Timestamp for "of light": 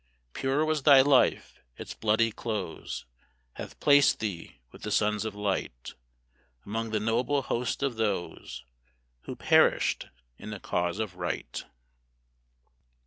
5.25-5.93